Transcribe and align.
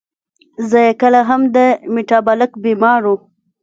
زۀ 0.69 0.83
چې 0.91 0.97
کله 1.01 1.19
هم 1.29 1.41
د 1.55 1.57
ميټابالک 1.93 2.51
بيمارو 2.63 3.15